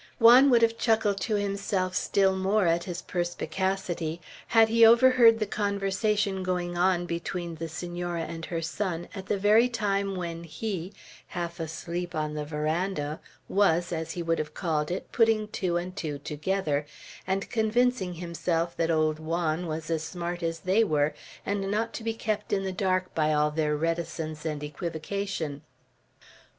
[0.17, 5.45] Juan would have chuckled to himself still more at his perspicacity, had he overheard the
[5.45, 10.91] conversation going on between the Senora and her son, at the very time when he,
[11.27, 15.95] half asleep on the veranda, was, as he would have called it, putting two and
[15.95, 16.87] two together
[17.27, 21.13] and convincing himself that old Juan was as smart as they were,
[21.45, 25.61] and not to be kept in the dark by all their reticence and equivocation.